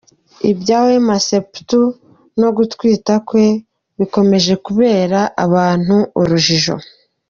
[0.51, 1.81] Ibya Wema Sepetu
[2.39, 3.45] no gutwita kwe
[3.97, 6.75] bikomeje kubera abantu urujijo.